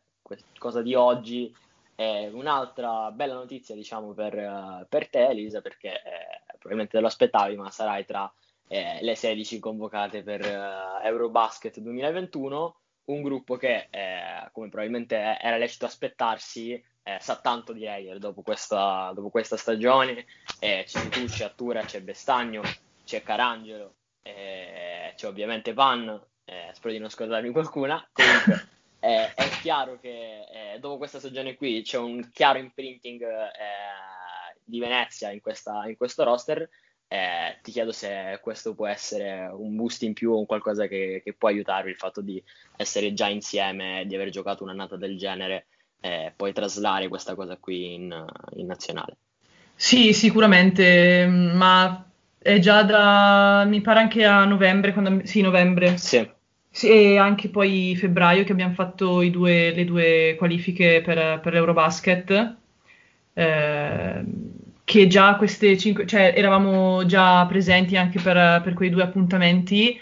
[0.59, 1.55] cosa di oggi
[1.95, 7.57] è un'altra bella notizia diciamo per, per te Elisa perché eh, probabilmente te lo aspettavi
[7.57, 8.33] ma sarai tra
[8.69, 15.57] eh, le 16 convocate per uh, Eurobasket 2021 un gruppo che, eh, come probabilmente era
[15.57, 20.27] lecito aspettarsi, eh, sa tanto di Eier dopo questa, dopo questa stagione.
[20.61, 22.63] Eh, c'è tu, c'è Attura, c'è Bestagno,
[23.05, 26.21] c'è Carangelo, eh, c'è ovviamente Van.
[26.45, 28.09] Eh, spero di non scordarmi qualcuna.
[28.13, 28.69] Comunque,
[29.01, 33.25] eh, è chiaro che dopo questa stagione qui c'è un chiaro imprinting
[34.65, 36.69] di Venezia in, questa, in questo roster
[37.13, 41.21] eh, ti chiedo se questo può essere un boost in più o un qualcosa che,
[41.23, 42.43] che, può aiutarvi il fatto di
[42.75, 45.67] essere già insieme, di aver giocato un'annata del genere,
[46.01, 49.19] eh, poi traslare questa cosa qui in, in nazionale.
[49.75, 52.03] Sì, sicuramente, ma
[52.39, 55.99] è già da, mi pare anche a novembre, quando, sì, novembre.
[55.99, 56.27] Sì.
[56.71, 56.89] sì.
[56.89, 62.57] E anche poi febbraio che abbiamo fatto due, le due qualifiche per, per l'Eurobasket.
[63.35, 64.25] Eh,
[64.85, 69.99] che già queste cinque, cioè eravamo già presenti anche per, per quei due appuntamenti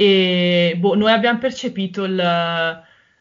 [0.00, 2.20] e boh, noi abbiamo percepito il,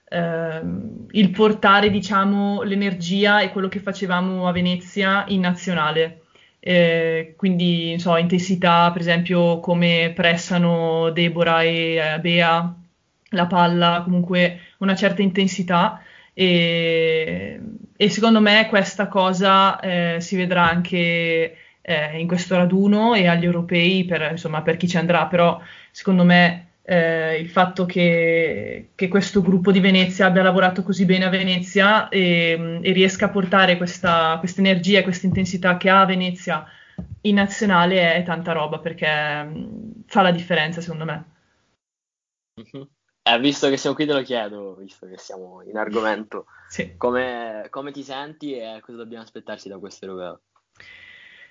[0.09, 0.61] eh,
[1.09, 6.21] il, portare, diciamo, l'energia e quello che facevamo a Venezia in nazionale.
[6.59, 12.75] Eh, quindi, so, intensità, per esempio, come pressano Deborah e eh, Bea
[13.31, 15.99] la palla, comunque una certa intensità.
[16.33, 17.59] E,
[17.97, 23.43] e secondo me questa cosa eh, si vedrà anche eh, in questo raduno e agli
[23.45, 25.59] europei per, insomma, per chi ci andrà, però
[25.91, 31.25] secondo me eh, il fatto che, che, questo gruppo di Venezia abbia lavorato così bene
[31.25, 36.05] a Venezia e, e riesca a portare questa energia e questa intensità che ha a
[36.05, 36.65] Venezia
[37.21, 41.25] in nazionale è tanta roba perché mh, fa la differenza secondo me.
[42.59, 42.85] Mm-hmm.
[43.29, 46.95] Eh, visto che siamo qui te lo chiedo, visto che siamo in argomento, sì.
[46.95, 50.39] come, come, ti senti e cosa dobbiamo aspettarci da questo europeo?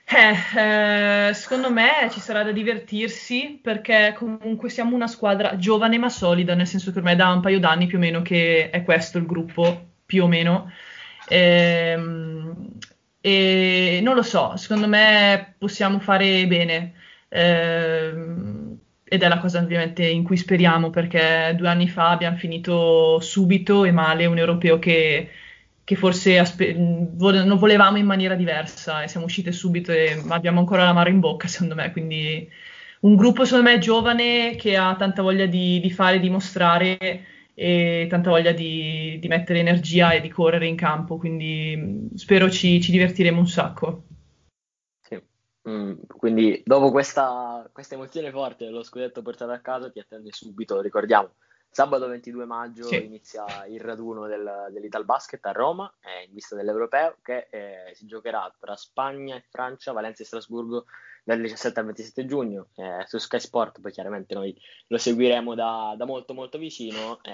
[0.09, 6.09] Eh, eh, secondo me ci sarà da divertirsi perché comunque siamo una squadra giovane ma
[6.09, 9.19] solida, nel senso che ormai da un paio d'anni più o meno che è questo
[9.19, 10.73] il gruppo, più o meno.
[11.29, 11.99] Eh,
[13.21, 16.95] e non lo so, secondo me possiamo fare bene.
[19.09, 23.85] Ed è la cosa ovviamente in cui speriamo perché due anni fa abbiamo finito subito
[23.85, 25.31] e male un europeo che,
[25.85, 26.75] che forse aspe-
[27.15, 31.09] vole- non volevamo in maniera diversa e siamo uscite subito e abbiamo ancora la mano
[31.09, 32.49] in bocca secondo me, quindi
[33.01, 36.99] un gruppo secondo me giovane che ha tanta voglia di, di fare, di mostrare
[37.55, 42.81] e tanta voglia di, di, mettere energia e di correre in campo, quindi spero ci,
[42.83, 44.03] ci divertiremo un sacco.
[45.69, 50.81] Mm, quindi dopo questa, questa, emozione forte dello scudetto portato a casa ti attende subito,
[50.81, 51.35] ricordiamo,
[51.69, 53.05] sabato 22 maggio sì.
[53.05, 58.07] inizia il raduno del, dell'Ital Basket a Roma eh, in vista dell'Europeo che eh, si
[58.07, 60.85] giocherà tra Spagna e Francia, Valencia e Strasburgo
[61.25, 65.95] dal 17 al 27 giugno eh, su Sky Sport, poi chiaramente noi lo seguiremo da,
[65.99, 67.33] da molto molto vicino, eh,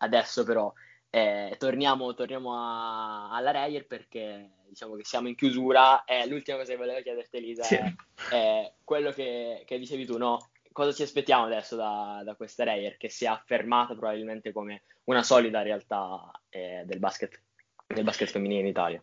[0.00, 0.72] adesso però
[1.14, 6.72] eh, torniamo, torniamo a, alla Reyer perché diciamo che siamo in chiusura e l'ultima cosa
[6.72, 7.76] che volevo chiederti Elisa sì.
[7.76, 7.94] è,
[8.30, 10.50] è, quello che, che, dicevi tu, no?
[10.72, 15.22] Cosa ci aspettiamo adesso da, da questa Reyer che si è affermata probabilmente come una
[15.22, 17.40] solida realtà eh, del, basket,
[17.86, 19.00] del basket femminile in Italia?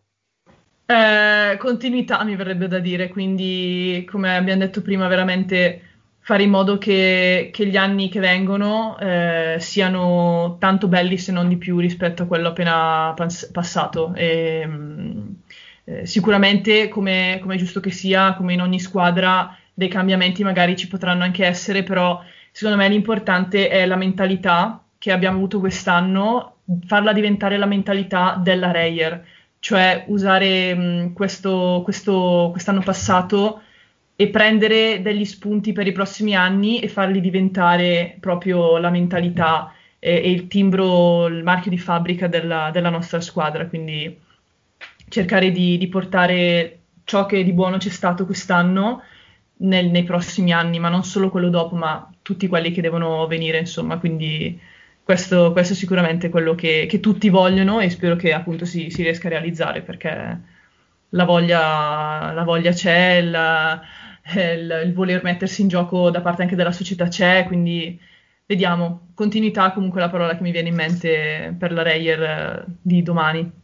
[0.84, 5.91] Eh, continuità mi verrebbe da dire, quindi come abbiamo detto prima veramente
[6.24, 11.48] fare in modo che, che gli anni che vengono eh, siano tanto belli se non
[11.48, 14.14] di più rispetto a quello appena pas- passato.
[14.14, 15.28] E, mm,
[15.84, 20.76] eh, sicuramente, come, come, è giusto che sia, come in ogni squadra, dei cambiamenti magari
[20.76, 26.58] ci potranno anche essere, però secondo me l'importante è la mentalità che abbiamo avuto quest'anno,
[26.86, 29.24] farla diventare la mentalità della Reyer,
[29.58, 33.62] cioè usare mh, questo, questo, quest'anno passato
[34.22, 40.14] e prendere degli spunti per i prossimi anni e farli diventare proprio la mentalità e,
[40.14, 43.66] e il timbro, il marchio di fabbrica della, della nostra squadra.
[43.66, 44.16] Quindi
[45.08, 49.02] cercare di, di, portare ciò che di buono c'è stato quest'anno
[49.56, 53.58] nel, nei prossimi anni, ma non solo quello dopo, ma tutti quelli che devono venire,
[53.58, 53.98] insomma.
[53.98, 54.56] Quindi
[55.02, 59.02] questo, questo è sicuramente quello che, che, tutti vogliono e spero che appunto si, si
[59.02, 60.40] riesca a realizzare perché
[61.08, 63.82] la voglia, la voglia c'è, la,
[64.34, 68.00] il, il, voler mettersi in gioco da parte anche della società c'è, quindi
[68.46, 69.08] vediamo.
[69.14, 73.02] Continuità comunque è la parola che mi viene in mente per la Reyer eh, di
[73.02, 73.60] domani.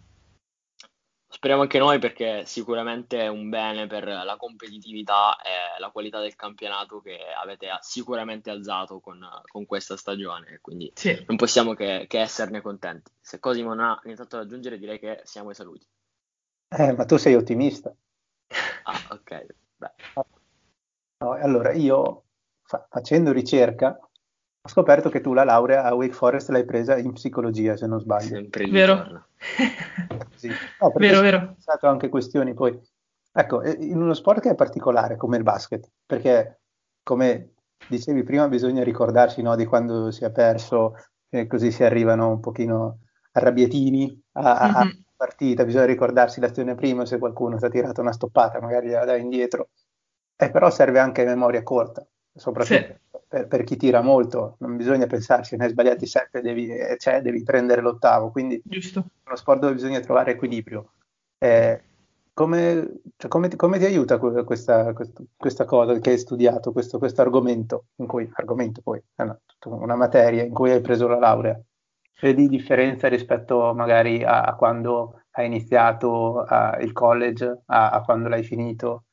[1.31, 6.35] Speriamo anche noi perché sicuramente è un bene per la competitività e la qualità del
[6.35, 11.23] campionato che avete sicuramente alzato con, con questa stagione, quindi sì.
[11.27, 13.13] non possiamo che, che, esserne contenti.
[13.21, 15.87] Se Cosimo non ha nient'altro da aggiungere direi che siamo ai saluti.
[16.71, 17.95] Eh, ma tu sei ottimista.
[18.85, 19.47] Ah, ok.
[21.21, 22.25] No, allora, io
[22.63, 23.99] fa- facendo ricerca
[24.61, 28.01] ho scoperto che tu la laurea a Wake Forest l'hai presa in psicologia, se non
[28.01, 28.37] sbaglio.
[28.37, 29.27] Sempre il Vero.
[30.35, 30.49] sì.
[30.49, 31.37] no, vero, vero.
[31.39, 32.79] Ho pensato anche questioni poi.
[33.33, 36.61] Ecco, in uno sport che è particolare come il basket, perché
[37.03, 37.55] come
[37.89, 40.95] dicevi prima bisogna ricordarsi no, di quando si è perso
[41.29, 42.99] e così si arrivano un pochino
[43.33, 44.99] arrabbiatini a, a mm-hmm.
[45.17, 49.21] partita, bisogna ricordarsi l'azione prima se qualcuno si è tirato una stoppata, magari la dai
[49.21, 49.71] indietro
[50.41, 53.19] eh, però serve anche memoria corta, soprattutto sì.
[53.27, 57.21] per, per, chi tira molto, non bisogna pensarci, ne hai sbagliati sette, devi, eh, cioè,
[57.21, 59.01] devi prendere l'ottavo, quindi Giusto.
[59.01, 60.93] è uno sport dove bisogna trovare equilibrio.
[61.39, 61.83] Eh,
[62.33, 64.95] come, cioè, come, come, ti aiuta questa, questa,
[65.37, 69.97] questa, cosa che hai studiato, questo, questo argomento, in cui, argomento poi, è una, una,
[69.97, 71.61] materia in cui hai preso la laurea?
[72.21, 78.29] Vedi differenza rispetto magari a, a quando hai iniziato a, il college, a, a quando
[78.29, 79.07] l'hai finito?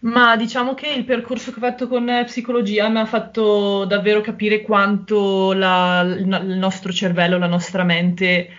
[0.00, 4.62] Ma diciamo che il percorso che ho fatto con psicologia mi ha fatto davvero capire
[4.62, 8.50] quanto la, il nostro cervello, la nostra mente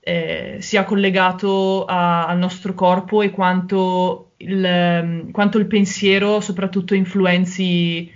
[0.00, 8.12] eh, sia collegato a, al nostro corpo e quanto il, quanto il pensiero soprattutto influenzi,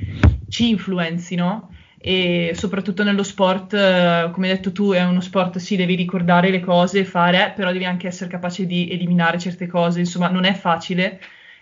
[0.48, 1.70] ci influenzi, no?
[2.00, 6.50] E soprattutto nello sport, eh, come hai detto tu, è uno sport, sì, devi ricordare
[6.50, 10.54] le cose, fare, però devi anche essere capace di eliminare certe cose, insomma, non è
[10.54, 11.18] facile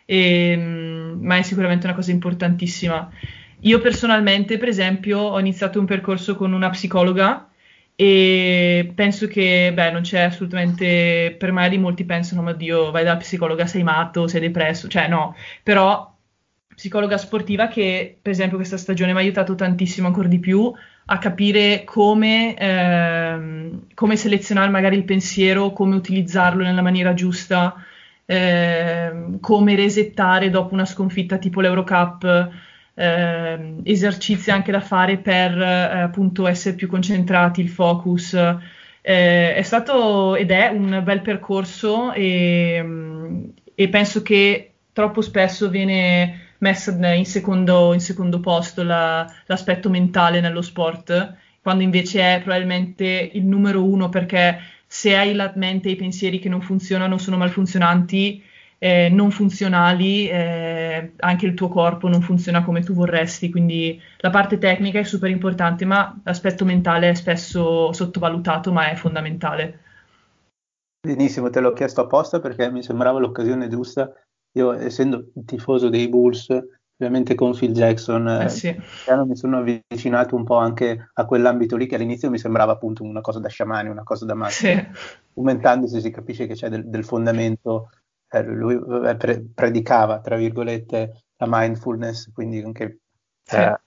[0.06, 3.10] e, ehm, ma è sicuramente una cosa importantissima.
[3.60, 7.48] Io personalmente, per esempio, ho iniziato un percorso con una psicologa
[7.94, 13.16] e penso che, beh, non c'è assolutamente, per magari molti pensano, ma Dio, vai dalla
[13.16, 16.14] psicologa, sei matto, sei depresso, cioè no, però
[16.74, 20.70] psicologa sportiva che, per esempio, questa stagione mi ha aiutato tantissimo ancora di più
[21.06, 27.74] a capire come, ehm, come selezionare magari il pensiero, come utilizzarlo nella maniera giusta,
[28.26, 32.50] eh, come resettare dopo una sconfitta tipo l'Eurocup,
[32.94, 38.34] eh, esercizi anche da fare per eh, appunto essere più concentrati, il focus.
[38.34, 42.84] Eh, è stato ed è un bel percorso e,
[43.74, 50.40] e penso che troppo spesso viene messo in secondo, in secondo posto la, l'aspetto mentale
[50.40, 54.58] nello sport, quando invece è probabilmente il numero uno perché
[54.96, 58.42] se hai la mente e i pensieri che non funzionano, sono malfunzionanti,
[58.78, 64.30] eh, non funzionali, eh, anche il tuo corpo non funziona come tu vorresti, quindi la
[64.30, 69.80] parte tecnica è super importante, ma l'aspetto mentale è spesso sottovalutato, ma è fondamentale.
[71.06, 74.10] Benissimo, te l'ho chiesto apposta perché mi sembrava l'occasione giusta.
[74.52, 76.46] Io, essendo tifoso dei Bulls,
[76.98, 78.74] ovviamente con Phil Jackson, eh, sì.
[79.26, 83.20] mi sono avvicinato un po' anche a quell'ambito lì che all'inizio mi sembrava appunto una
[83.20, 84.52] cosa da sciamani, una cosa da matti.
[84.52, 84.86] Sì.
[85.34, 87.90] Aumentandosi si capisce che c'è del, del fondamento,
[88.30, 93.00] eh, lui eh, pre- predicava, tra virgolette, la mindfulness, quindi anche
[93.42, 93.56] sì.
[93.56, 93.78] eh,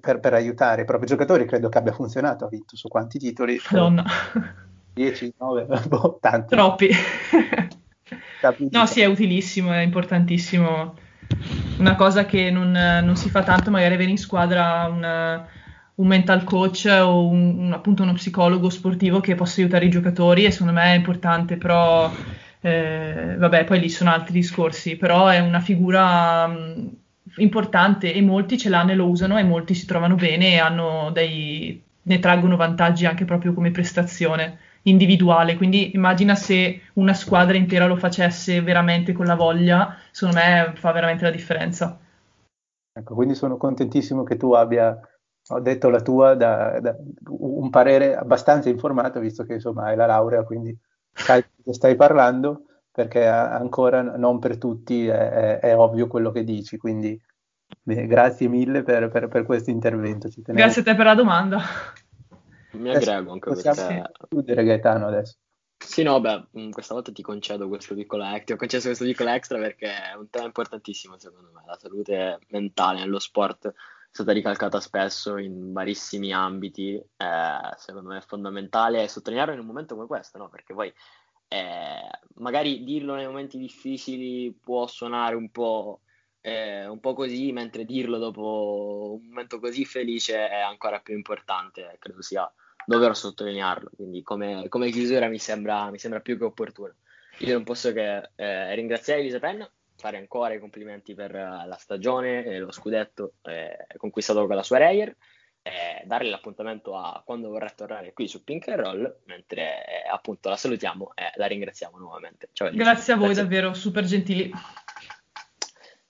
[0.00, 3.56] per, per, aiutare i propri giocatori, credo che abbia funzionato, ha vinto su quanti titoli?
[3.70, 4.04] Madonna.
[4.94, 6.56] 10, 9, boh, tanti.
[6.56, 6.90] Troppi.
[8.70, 10.96] no, sì, è utilissimo, è importantissimo
[11.78, 15.46] una cosa che non, non, si fa tanto, magari avere in squadra una,
[15.94, 20.44] un mental coach o un, un, appunto uno psicologo sportivo che possa aiutare i giocatori
[20.44, 22.12] e secondo me è importante, però
[22.60, 26.90] eh, vabbè, poi lì sono altri discorsi, però è una figura mh,
[27.36, 31.82] importante e molti ce l'hanno e lo usano e molti si trovano bene e dei,
[32.02, 34.58] ne traggono vantaggi anche proprio come prestazione
[34.88, 40.72] individuale, quindi immagina se una squadra intera lo facesse veramente con la voglia, secondo me
[40.74, 41.98] fa veramente la differenza.
[42.92, 45.00] Ecco, quindi sono contentissimo che tu abbia
[45.50, 46.96] ho detto la tua, da, da,
[47.28, 50.76] un parere abbastanza informato, visto che insomma hai la laurea, quindi
[51.12, 56.44] sai che stai parlando, perché ancora non per tutti è, è, è ovvio quello che
[56.44, 57.18] dici, quindi
[57.82, 60.28] beh, grazie mille per, per, per questo intervento.
[60.36, 61.60] Grazie a te per la domanda.
[62.72, 64.12] Mi aggrego anche Possiamo perché...
[64.28, 65.36] chiudere Gaetano adesso.
[65.78, 69.04] Sì, no, beh, mm, questa volta ti concedo questo piccolo extra, ti ho concesso questo
[69.04, 73.72] piccolo extra perché è un tema importantissimo secondo me, la salute mentale nello sport
[74.10, 79.94] stata ricalcata spesso in varissimi ambiti, eh, secondo me è fondamentale sottolinearlo in un momento
[79.94, 80.48] come questo, no?
[80.48, 80.92] perché poi
[81.48, 86.00] eh, magari dirlo nei momenti difficili può suonare un po',
[86.40, 91.96] eh, un po' così, mentre dirlo dopo un momento così felice è ancora più importante,
[91.98, 92.50] credo sia
[92.86, 96.94] doveroso sottolinearlo, quindi come, come chiusura mi sembra, mi sembra più che opportuno.
[97.38, 101.76] Io non posso che eh, ringraziare Elisa Penna fare ancora i complimenti per eh, la
[101.78, 105.14] stagione e lo scudetto eh, conquistato con la sua Reyer,
[105.62, 110.48] eh, darle l'appuntamento a quando vorrà tornare qui su Pink and Roll, mentre eh, appunto
[110.48, 112.48] la salutiamo e la ringraziamo nuovamente.
[112.52, 113.42] Ciao, Grazie a voi, Grazie.
[113.42, 114.50] davvero super gentili.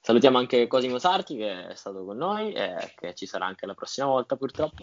[0.08, 3.74] Salutiamo anche Cosimo Sarti che è stato con noi e che ci sarà anche la
[3.74, 4.82] prossima volta purtroppo.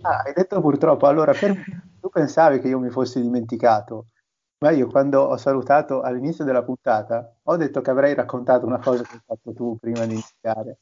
[0.00, 1.54] Ah, hai detto purtroppo, allora per...
[2.00, 4.06] tu pensavi che io mi fossi dimenticato
[4.58, 9.04] ma io quando ho salutato all'inizio della puntata ho detto che avrei raccontato una cosa
[9.04, 10.78] che hai fatto tu prima di iniziare.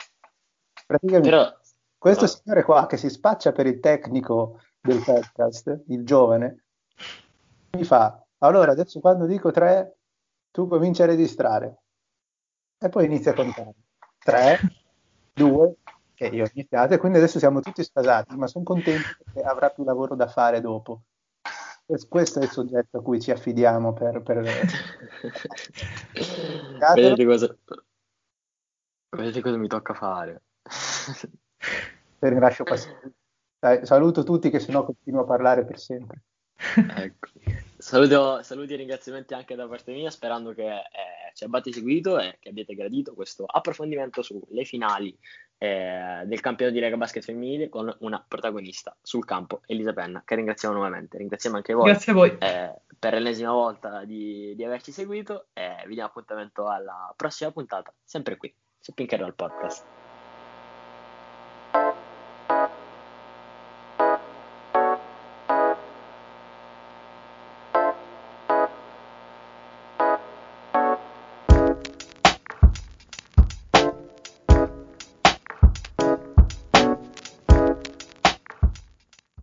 [0.86, 1.54] Praticamente Però...
[1.98, 2.28] questo no.
[2.28, 6.64] signore qua che si spaccia per il tecnico del podcast, il giovane,
[7.72, 9.98] mi fa, allora adesso quando dico tre,
[10.50, 11.80] tu cominci a registrare.
[12.78, 13.74] E poi inizia a contare.
[14.18, 14.58] Tre,
[15.32, 15.76] due,
[16.14, 19.70] che io ho iniziato, e quindi adesso siamo tutti spasati, ma sono contento perché avrà
[19.70, 21.02] più lavoro da fare dopo.
[22.08, 24.20] Questo è il soggetto a cui ci affidiamo per...
[24.22, 24.40] per...
[26.94, 27.56] vedete, cosa...
[29.16, 30.42] vedete cosa mi tocca fare.
[32.18, 33.12] Ne lascio passare.
[33.58, 36.22] Dai, saluto tutti che sennò continuo a parlare per sempre.
[36.56, 37.28] Ecco.
[37.86, 40.82] Saluto, saluti e ringraziamenti anche da parte mia, sperando che eh,
[41.34, 45.16] ci abbiate seguito e che abbiate gradito questo approfondimento sulle finali
[45.56, 50.34] eh, del campionato di Lega Basket femminile con una protagonista sul campo, Elisa Penna, che
[50.34, 51.16] ringraziamo nuovamente.
[51.16, 52.36] Ringraziamo anche voi, Grazie a voi.
[52.40, 57.94] Eh, per l'ennesima volta di, di, averci seguito e vi diamo appuntamento alla prossima puntata,
[58.02, 59.95] sempre qui su Pink Roll Podcast.